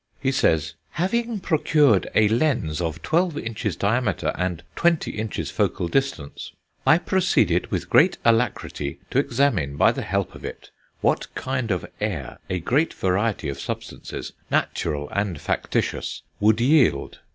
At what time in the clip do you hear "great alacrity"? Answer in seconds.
7.87-8.97